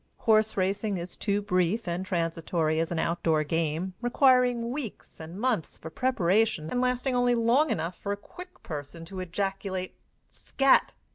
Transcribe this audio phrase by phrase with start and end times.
[0.17, 5.77] Horse racing is too brief and transitory as an outdoor game, requiring weeks and months
[5.77, 9.93] for preparation and lasting only long enough for a quick person to ejaculate
[10.27, 10.93] "Scat!"